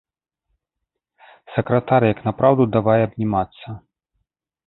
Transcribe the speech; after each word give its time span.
Сакратар 1.57 2.01
як 2.13 2.19
напраўду 2.29 2.63
давай 2.79 2.99
абнімацца. 3.09 3.67